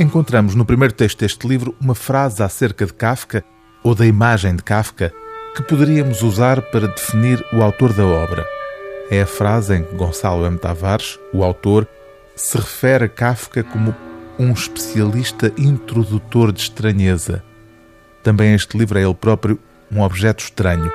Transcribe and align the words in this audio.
Encontramos 0.00 0.54
no 0.54 0.64
primeiro 0.64 0.94
texto 0.94 1.18
deste 1.18 1.46
livro 1.46 1.76
uma 1.78 1.94
frase 1.94 2.42
acerca 2.42 2.86
de 2.86 2.94
Kafka, 2.94 3.44
ou 3.82 3.94
da 3.94 4.06
imagem 4.06 4.56
de 4.56 4.62
Kafka, 4.62 5.12
que 5.54 5.62
poderíamos 5.62 6.22
usar 6.22 6.62
para 6.62 6.88
definir 6.88 7.44
o 7.52 7.62
autor 7.62 7.92
da 7.92 8.06
obra. 8.06 8.46
É 9.10 9.20
a 9.20 9.26
frase 9.26 9.76
em 9.76 9.82
que 9.82 9.94
Gonçalo 9.94 10.46
M. 10.46 10.56
Tavares, 10.56 11.18
o 11.34 11.44
autor, 11.44 11.86
se 12.34 12.56
refere 12.56 13.04
a 13.04 13.08
Kafka 13.10 13.62
como 13.62 13.94
um 14.38 14.52
especialista 14.52 15.52
introdutor 15.58 16.50
de 16.50 16.62
estranheza. 16.62 17.44
Também 18.22 18.54
este 18.54 18.78
livro 18.78 18.98
é 18.98 19.02
ele 19.02 19.12
próprio 19.12 19.58
um 19.92 20.00
objeto 20.00 20.42
estranho. 20.42 20.90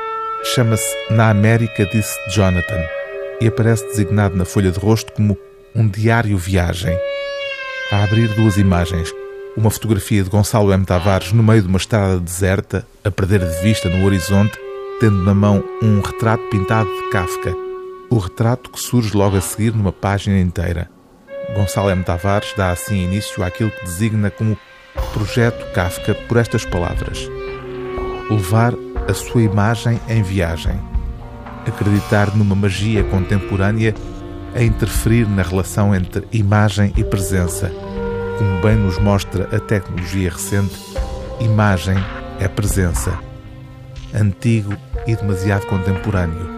Chama-se 0.55 0.95
Na 1.11 1.29
América, 1.29 1.85
disse 1.85 2.17
Jonathan, 2.31 2.83
e 3.39 3.47
aparece 3.47 3.85
designado 3.85 4.35
na 4.35 4.45
folha 4.45 4.71
de 4.71 4.79
rosto 4.79 5.11
como 5.11 5.37
um 5.75 5.87
diário 5.87 6.35
viagem. 6.39 6.97
A 7.91 8.03
abrir 8.03 8.29
duas 8.29 8.57
imagens, 8.57 9.13
uma 9.55 9.69
fotografia 9.69 10.23
de 10.23 10.29
Gonçalo 10.29 10.73
M. 10.73 10.83
Tavares 10.83 11.31
no 11.31 11.43
meio 11.43 11.61
de 11.61 11.67
uma 11.67 11.77
estrada 11.77 12.19
deserta, 12.19 12.85
a 13.03 13.11
perder 13.11 13.39
de 13.39 13.61
vista 13.61 13.87
no 13.87 14.03
horizonte, 14.03 14.57
tendo 14.99 15.23
na 15.23 15.35
mão 15.35 15.63
um 15.83 16.01
retrato 16.01 16.43
pintado 16.49 16.89
de 16.89 17.09
Kafka. 17.11 17.55
O 18.09 18.17
retrato 18.17 18.71
que 18.71 18.79
surge 18.79 19.15
logo 19.15 19.37
a 19.37 19.41
seguir 19.41 19.71
numa 19.71 19.91
página 19.91 20.39
inteira. 20.39 20.89
Gonçalo 21.55 21.91
M. 21.91 22.03
Tavares 22.03 22.53
dá 22.57 22.71
assim 22.71 23.03
início 23.03 23.43
àquilo 23.43 23.69
que 23.69 23.85
designa 23.85 24.31
como 24.31 24.57
Projeto 25.13 25.71
Kafka 25.71 26.15
por 26.27 26.37
estas 26.37 26.65
palavras: 26.65 27.29
levar 28.31 28.73
a 29.07 29.13
sua 29.13 29.43
imagem 29.43 30.01
em 30.09 30.23
viagem, 30.23 30.79
acreditar 31.67 32.35
numa 32.35 32.55
magia 32.55 33.03
contemporânea 33.03 33.93
a 34.55 34.63
interferir 34.63 35.27
na 35.27 35.43
relação 35.43 35.93
entre 35.93 36.25
imagem 36.31 36.93
e 36.95 37.03
presença. 37.03 37.69
Como 38.37 38.61
bem 38.61 38.75
nos 38.75 38.97
mostra 38.97 39.43
a 39.55 39.59
tecnologia 39.59 40.31
recente, 40.31 40.75
imagem 41.41 41.97
é 42.39 42.47
presença. 42.47 43.19
Antigo 44.13 44.73
e 45.05 45.15
demasiado 45.15 45.67
contemporâneo. 45.67 46.55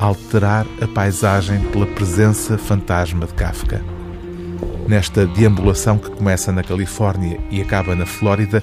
Alterar 0.00 0.66
a 0.80 0.88
paisagem 0.88 1.60
pela 1.68 1.86
presença 1.86 2.58
fantasma 2.58 3.24
de 3.24 3.34
Kafka. 3.34 3.80
Nesta 4.88 5.24
deambulação 5.24 5.96
que 5.96 6.10
começa 6.10 6.50
na 6.50 6.64
Califórnia 6.64 7.40
e 7.50 7.62
acaba 7.62 7.94
na 7.94 8.04
Flórida, 8.04 8.60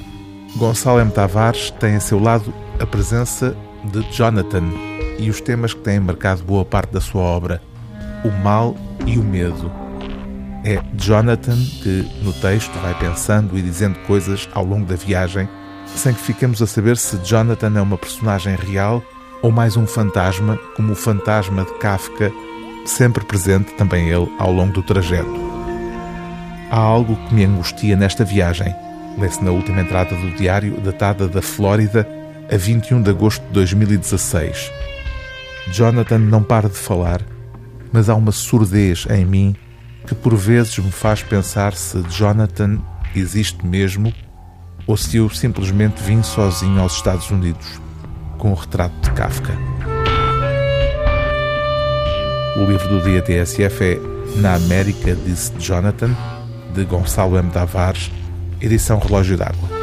Gonçalo 0.57 0.99
M. 0.99 1.11
Tavares 1.11 1.71
tem 1.71 1.95
a 1.95 1.99
seu 2.01 2.19
lado 2.19 2.53
a 2.77 2.85
presença 2.85 3.55
de 3.85 4.01
Jonathan 4.11 4.63
e 5.17 5.29
os 5.29 5.39
temas 5.39 5.73
que 5.73 5.79
têm 5.79 5.99
marcado 5.99 6.43
boa 6.43 6.65
parte 6.65 6.91
da 6.91 6.99
sua 6.99 7.21
obra, 7.21 7.61
o 8.23 8.31
mal 8.43 8.75
e 9.05 9.17
o 9.17 9.23
medo. 9.23 9.71
É 10.63 10.81
Jonathan 10.95 11.57
que, 11.81 12.07
no 12.21 12.33
texto, 12.33 12.73
vai 12.79 12.93
pensando 12.99 13.57
e 13.57 13.61
dizendo 13.61 13.97
coisas 13.99 14.49
ao 14.53 14.65
longo 14.65 14.85
da 14.85 14.95
viagem, 14.95 15.47
sem 15.87 16.13
que 16.13 16.21
fiquemos 16.21 16.61
a 16.61 16.67
saber 16.67 16.97
se 16.97 17.17
Jonathan 17.17 17.77
é 17.77 17.81
uma 17.81 17.97
personagem 17.97 18.55
real 18.55 19.01
ou 19.41 19.51
mais 19.51 19.77
um 19.77 19.87
fantasma, 19.87 20.59
como 20.75 20.91
o 20.91 20.95
fantasma 20.95 21.63
de 21.63 21.73
Kafka, 21.75 22.31
sempre 22.85 23.23
presente 23.23 23.73
também 23.75 24.09
ele 24.09 24.29
ao 24.37 24.51
longo 24.51 24.73
do 24.73 24.83
trajeto. 24.83 25.49
Há 26.69 26.77
algo 26.77 27.15
que 27.15 27.33
me 27.33 27.45
angustia 27.45 27.95
nesta 27.95 28.25
viagem. 28.25 28.75
Lê-se 29.17 29.43
na 29.43 29.51
última 29.51 29.81
entrada 29.81 30.15
do 30.15 30.31
diário, 30.31 30.79
datada 30.81 31.27
da 31.27 31.41
Flórida, 31.41 32.07
a 32.51 32.57
21 32.57 33.01
de 33.01 33.09
agosto 33.09 33.41
de 33.47 33.53
2016. 33.53 34.71
Jonathan 35.71 36.19
não 36.19 36.43
para 36.43 36.69
de 36.69 36.75
falar, 36.75 37.21
mas 37.91 38.09
há 38.09 38.15
uma 38.15 38.31
surdez 38.31 39.05
em 39.09 39.25
mim 39.25 39.55
que 40.07 40.15
por 40.15 40.35
vezes 40.35 40.77
me 40.79 40.91
faz 40.91 41.21
pensar 41.21 41.73
se 41.73 42.01
Jonathan 42.09 42.79
existe 43.15 43.65
mesmo 43.65 44.13
ou 44.87 44.97
se 44.97 45.17
eu 45.17 45.29
simplesmente 45.29 46.01
vim 46.01 46.23
sozinho 46.23 46.81
aos 46.81 46.95
Estados 46.95 47.29
Unidos 47.29 47.79
com 48.37 48.51
o 48.51 48.55
retrato 48.55 48.95
de 49.01 49.11
Kafka. 49.11 49.53
O 52.55 52.65
livro 52.65 52.89
do 52.89 53.01
dia 53.01 53.21
TSF 53.21 53.83
é 53.83 53.99
Na 54.39 54.55
América, 54.55 55.15
disse 55.15 55.53
Jonathan, 55.59 56.15
de 56.73 56.83
Gonçalo 56.85 57.37
M. 57.37 57.49
Tavares, 57.51 58.11
edição 58.59 58.99
Relógio 58.99 59.37
d'Água. 59.37 59.78